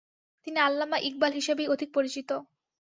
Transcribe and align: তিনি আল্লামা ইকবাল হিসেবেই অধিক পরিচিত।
তিনি 0.47 0.59
আল্লামা 0.59 0.97
ইকবাল 1.01 1.31
হিসেবেই 1.33 1.71
অধিক 1.73 1.89
পরিচিত। 1.93 2.29